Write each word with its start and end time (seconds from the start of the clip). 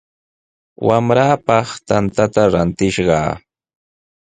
Wamraapaq 0.87 1.67
tantata 1.87 2.43
rantishqaa. 2.53 3.31